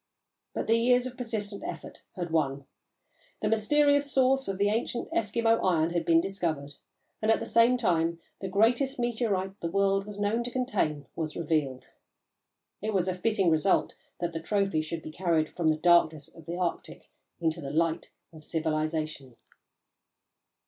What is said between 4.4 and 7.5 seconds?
of the ancient Eskimo iron had been discovered, and, at the